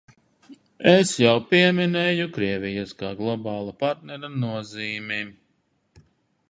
[0.91, 5.23] Es jau pieminēju Krievijas kā globāla partnera nozīmi.